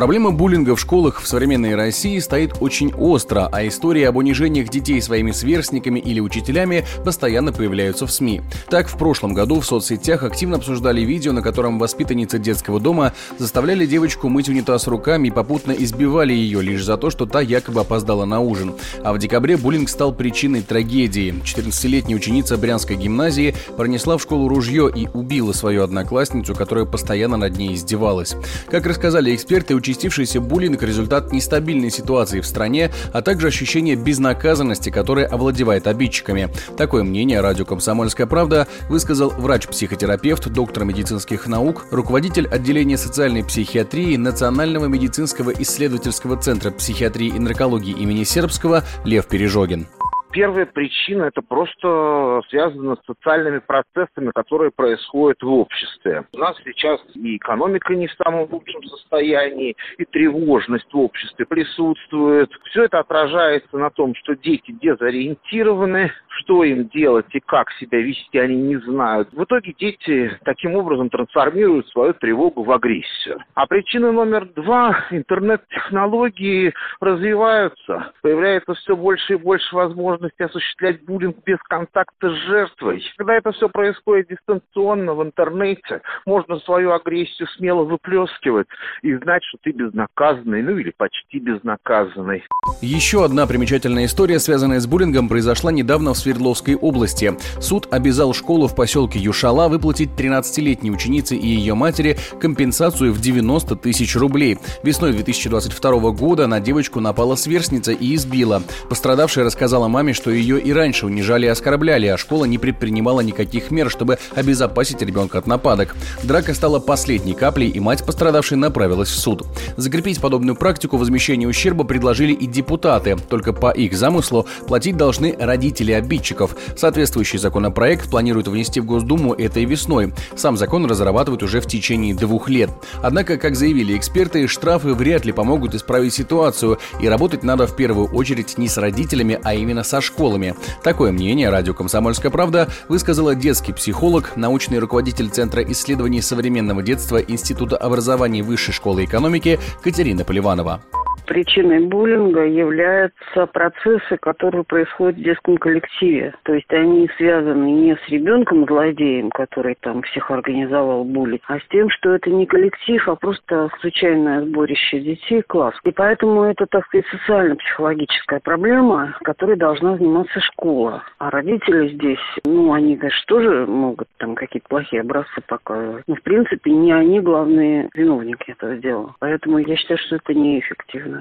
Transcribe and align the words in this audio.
Проблема 0.00 0.30
буллинга 0.30 0.76
в 0.76 0.80
школах 0.80 1.20
в 1.20 1.28
современной 1.28 1.74
России 1.74 2.18
стоит 2.20 2.54
очень 2.60 2.90
остро, 2.94 3.50
а 3.52 3.68
истории 3.68 4.04
об 4.04 4.16
унижениях 4.16 4.70
детей 4.70 4.98
своими 5.02 5.30
сверстниками 5.30 6.00
или 6.00 6.20
учителями 6.20 6.86
постоянно 7.04 7.52
появляются 7.52 8.06
в 8.06 8.10
СМИ. 8.10 8.40
Так, 8.70 8.88
в 8.88 8.96
прошлом 8.96 9.34
году 9.34 9.60
в 9.60 9.66
соцсетях 9.66 10.22
активно 10.22 10.56
обсуждали 10.56 11.02
видео, 11.02 11.32
на 11.32 11.42
котором 11.42 11.78
воспитанницы 11.78 12.38
детского 12.38 12.80
дома 12.80 13.12
заставляли 13.36 13.84
девочку 13.84 14.30
мыть 14.30 14.48
унитаз 14.48 14.86
руками 14.86 15.28
и 15.28 15.30
попутно 15.30 15.72
избивали 15.72 16.32
ее 16.32 16.62
лишь 16.62 16.82
за 16.82 16.96
то, 16.96 17.10
что 17.10 17.26
та 17.26 17.42
якобы 17.42 17.82
опоздала 17.82 18.24
на 18.24 18.40
ужин. 18.40 18.76
А 19.04 19.12
в 19.12 19.18
декабре 19.18 19.58
буллинг 19.58 19.90
стал 19.90 20.14
причиной 20.14 20.62
трагедии. 20.62 21.34
14-летняя 21.44 22.16
ученица 22.16 22.56
Брянской 22.56 22.96
гимназии 22.96 23.54
пронесла 23.76 24.16
в 24.16 24.22
школу 24.22 24.48
ружье 24.48 24.90
и 24.90 25.08
убила 25.08 25.52
свою 25.52 25.84
одноклассницу, 25.84 26.54
которая 26.54 26.86
постоянно 26.86 27.36
над 27.36 27.58
ней 27.58 27.74
издевалась. 27.74 28.34
Как 28.70 28.86
рассказали 28.86 29.34
эксперты, 29.34 29.74
учителя 29.74 29.89
участившийся 29.90 30.40
буллинг– 30.40 30.82
результат 30.84 31.32
нестабильной 31.32 31.90
ситуации 31.90 32.40
в 32.40 32.46
стране, 32.46 32.90
а 33.12 33.22
также 33.22 33.48
ощущение 33.48 33.96
безнаказанности, 33.96 34.90
которое 34.90 35.26
овладевает 35.26 35.86
обидчиками. 35.86 36.48
Такое 36.76 37.02
мнение 37.02 37.40
радио 37.40 37.64
«Комсомольская 37.64 38.26
правда» 38.26 38.68
высказал 38.88 39.30
врач-психотерапевт, 39.30 40.48
доктор 40.48 40.84
медицинских 40.84 41.48
наук, 41.48 41.86
руководитель 41.90 42.46
отделения 42.46 42.96
социальной 42.96 43.44
психиатрии 43.44 44.16
Национального 44.16 44.86
медицинского 44.86 45.50
исследовательского 45.50 46.36
центра 46.36 46.70
психиатрии 46.70 47.28
и 47.28 47.38
наркологии 47.38 47.92
имени 47.92 48.24
Сербского 48.24 48.84
Лев 49.04 49.26
Пережогин. 49.26 49.88
Первая 50.32 50.64
причина 50.64 51.24
это 51.24 51.42
просто 51.42 52.42
связано 52.50 52.94
с 52.96 53.04
социальными 53.04 53.58
процессами, 53.58 54.30
которые 54.32 54.70
происходят 54.70 55.42
в 55.42 55.52
обществе. 55.52 56.24
У 56.32 56.38
нас 56.38 56.56
сейчас 56.64 57.00
и 57.14 57.36
экономика 57.36 57.94
не 57.94 58.06
в 58.06 58.12
самом 58.12 58.48
лучшем 58.50 58.82
состоянии, 58.84 59.74
и 59.98 60.04
тревожность 60.04 60.92
в 60.92 60.98
обществе 60.98 61.44
присутствует. 61.46 62.48
Все 62.70 62.84
это 62.84 63.00
отражается 63.00 63.76
на 63.76 63.90
том, 63.90 64.14
что 64.14 64.36
дети 64.36 64.70
дезориентированы, 64.70 66.12
что 66.28 66.62
им 66.62 66.88
делать 66.88 67.26
и 67.32 67.40
как 67.40 67.70
себя 67.72 67.98
вести 67.98 68.38
они 68.38 68.56
не 68.56 68.76
знают. 68.76 69.28
В 69.32 69.42
итоге 69.42 69.74
дети 69.78 70.38
таким 70.44 70.76
образом 70.76 71.10
трансформируют 71.10 71.88
свою 71.88 72.14
тревогу 72.14 72.62
в 72.62 72.70
агрессию. 72.70 73.40
А 73.54 73.66
причина 73.66 74.12
номер 74.12 74.46
два– 74.46 75.06
интернет-технологии 75.10 76.72
развиваются, 77.00 78.12
появляется 78.22 78.74
все 78.74 78.96
больше 78.96 79.34
и 79.34 79.36
больше 79.36 79.74
возможностей 79.74 80.19
возможности 80.20 80.42
осуществлять 80.42 81.04
буллинг 81.04 81.36
без 81.44 81.58
контакта 81.68 82.30
с 82.30 82.36
жертвой. 82.46 83.02
Когда 83.16 83.36
это 83.36 83.52
все 83.52 83.68
происходит 83.68 84.28
дистанционно 84.28 85.14
в 85.14 85.22
интернете, 85.22 86.02
можно 86.26 86.58
свою 86.60 86.92
агрессию 86.92 87.48
смело 87.56 87.84
выплескивать 87.84 88.66
и 89.02 89.14
знать, 89.16 89.42
что 89.44 89.58
ты 89.62 89.72
безнаказанный, 89.72 90.62
ну 90.62 90.76
или 90.76 90.92
почти 90.96 91.38
безнаказанный. 91.38 92.44
Еще 92.82 93.24
одна 93.24 93.46
примечательная 93.46 94.04
история, 94.06 94.38
связанная 94.38 94.80
с 94.80 94.86
буллингом, 94.86 95.28
произошла 95.28 95.72
недавно 95.72 96.12
в 96.12 96.18
Свердловской 96.18 96.74
области. 96.76 97.32
Суд 97.60 97.88
обязал 97.90 98.34
школу 98.34 98.68
в 98.68 98.76
поселке 98.76 99.18
Юшала 99.18 99.68
выплатить 99.68 100.10
13-летней 100.16 100.90
ученице 100.90 101.36
и 101.36 101.46
ее 101.46 101.74
матери 101.74 102.16
компенсацию 102.40 103.12
в 103.12 103.20
90 103.20 103.76
тысяч 103.76 104.16
рублей. 104.16 104.58
Весной 104.82 105.12
2022 105.12 106.10
года 106.12 106.46
на 106.46 106.60
девочку 106.60 107.00
напала 107.00 107.36
сверстница 107.36 107.92
и 107.92 108.14
избила. 108.14 108.62
Пострадавшая 108.88 109.44
рассказала 109.44 109.88
маме, 109.88 110.09
словами, 110.10 110.12
что 110.12 110.30
ее 110.30 110.60
и 110.60 110.72
раньше 110.72 111.06
унижали 111.06 111.46
и 111.46 111.48
оскорбляли, 111.48 112.06
а 112.06 112.16
школа 112.16 112.44
не 112.44 112.58
предпринимала 112.58 113.20
никаких 113.20 113.70
мер, 113.70 113.90
чтобы 113.90 114.18
обезопасить 114.34 115.02
ребенка 115.02 115.38
от 115.38 115.46
нападок. 115.46 115.94
Драка 116.22 116.54
стала 116.54 116.80
последней 116.80 117.34
каплей, 117.34 117.68
и 117.68 117.80
мать 117.80 118.04
пострадавшей 118.04 118.56
направилась 118.56 119.08
в 119.08 119.18
суд. 119.18 119.46
Закрепить 119.76 120.20
подобную 120.20 120.56
практику 120.56 120.96
возмещения 120.96 121.48
ущерба 121.48 121.84
предложили 121.84 122.32
и 122.32 122.46
депутаты. 122.46 123.16
Только 123.28 123.52
по 123.52 123.70
их 123.70 123.96
замыслу 123.96 124.46
платить 124.66 124.96
должны 124.96 125.34
родители 125.38 125.92
обидчиков. 125.92 126.56
Соответствующий 126.76 127.38
законопроект 127.38 128.10
планируют 128.10 128.48
внести 128.48 128.80
в 128.80 128.86
Госдуму 128.86 129.34
этой 129.34 129.64
весной. 129.64 130.12
Сам 130.36 130.56
закон 130.56 130.86
разрабатывают 130.86 131.42
уже 131.42 131.60
в 131.60 131.66
течение 131.66 132.14
двух 132.14 132.48
лет. 132.48 132.70
Однако, 133.02 133.36
как 133.36 133.56
заявили 133.56 133.96
эксперты, 133.96 134.46
штрафы 134.46 134.94
вряд 134.94 135.24
ли 135.24 135.32
помогут 135.32 135.74
исправить 135.74 136.14
ситуацию, 136.14 136.78
и 137.00 137.08
работать 137.08 137.42
надо 137.42 137.66
в 137.66 137.76
первую 137.76 138.08
очередь 138.08 138.58
не 138.58 138.68
с 138.68 138.76
родителями, 138.76 139.38
а 139.42 139.54
именно 139.54 139.82
школами. 140.00 140.54
Такое 140.82 141.12
мнение 141.12 141.50
радио 141.50 141.74
«Комсомольская 141.74 142.30
правда» 142.30 142.68
высказала 142.88 143.34
детский 143.34 143.72
психолог, 143.72 144.36
научный 144.36 144.78
руководитель 144.78 145.28
Центра 145.28 145.62
исследований 145.62 146.22
современного 146.22 146.82
детства 146.82 147.18
Института 147.18 147.76
образования 147.76 148.42
Высшей 148.42 148.74
школы 148.74 149.04
экономики 149.04 149.58
Катерина 149.82 150.24
Поливанова 150.24 150.82
причиной 151.30 151.86
буллинга 151.86 152.44
являются 152.44 153.46
процессы, 153.46 154.16
которые 154.20 154.64
происходят 154.64 155.16
в 155.16 155.22
детском 155.22 155.58
коллективе. 155.58 156.34
То 156.42 156.54
есть 156.54 156.70
они 156.72 157.08
связаны 157.16 157.70
не 157.70 157.94
с 157.94 158.08
ребенком-злодеем, 158.08 159.30
который 159.30 159.76
там 159.80 160.02
всех 160.02 160.28
организовал 160.32 161.04
буллинг, 161.04 161.42
а 161.46 161.60
с 161.60 161.62
тем, 161.70 161.88
что 161.88 162.16
это 162.16 162.30
не 162.30 162.46
коллектив, 162.46 163.08
а 163.08 163.14
просто 163.14 163.70
случайное 163.80 164.44
сборище 164.44 164.98
детей, 164.98 165.42
класс. 165.46 165.74
И 165.84 165.92
поэтому 165.92 166.42
это, 166.42 166.66
так 166.66 166.84
сказать, 166.86 167.06
социально-психологическая 167.12 168.40
проблема, 168.40 169.16
которой 169.22 169.56
должна 169.56 169.98
заниматься 169.98 170.40
школа. 170.40 171.04
А 171.18 171.30
родители 171.30 171.94
здесь, 171.94 172.18
ну, 172.44 172.72
они, 172.72 172.96
конечно, 172.96 173.22
тоже 173.28 173.66
могут 173.66 174.08
там 174.16 174.34
какие-то 174.34 174.66
плохие 174.68 175.02
образцы 175.02 175.40
показывать. 175.46 176.02
Но, 176.08 176.16
в 176.16 176.22
принципе, 176.22 176.72
не 176.72 176.90
они 176.90 177.20
главные 177.20 177.88
виновники 177.94 178.50
этого 178.50 178.74
дела. 178.74 179.14
Поэтому 179.20 179.58
я 179.58 179.76
считаю, 179.76 179.98
что 179.98 180.16
это 180.16 180.34
неэффективно. 180.34 181.19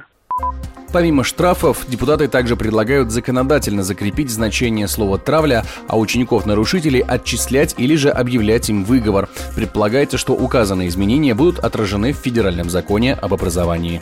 Помимо 0.92 1.24
штрафов, 1.24 1.86
депутаты 1.88 2.28
также 2.28 2.56
предлагают 2.56 3.12
законодательно 3.12 3.84
закрепить 3.84 4.32
значение 4.32 4.88
слова 4.88 5.20
«травля», 5.20 5.64
а 5.88 6.00
учеников-нарушителей 6.00 7.02
отчислять 7.02 7.76
или 7.78 7.96
же 7.96 8.10
объявлять 8.10 8.70
им 8.70 8.84
выговор. 8.84 9.30
Предполагается, 9.56 10.18
что 10.18 10.34
указанные 10.34 10.90
изменения 10.90 11.36
будут 11.36 11.60
отражены 11.60 12.12
в 12.12 12.18
Федеральном 12.18 12.70
законе 12.72 13.14
об 13.14 13.34
образовании. 13.34 14.02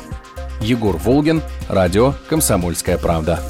Егор 0.62 0.96
Волгин, 0.98 1.42
радио 1.68 2.14
«Комсомольская 2.30 2.98
правда». 2.98 3.42